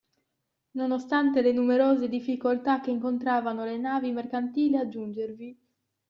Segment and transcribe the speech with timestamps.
[0.71, 5.55] Nonostante le numerose difficoltà che incontravano le navi mercantili a giungervi.